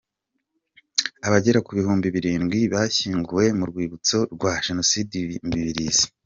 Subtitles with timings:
[1.27, 6.05] Abagera ku Bihumbi birindwi bashyinguwe mu rwibutso rwa Jenoside i Mibirizi